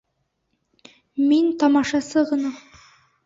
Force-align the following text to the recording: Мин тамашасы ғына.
Мин 1.27 1.51
тамашасы 1.65 2.23
ғына. 2.31 2.53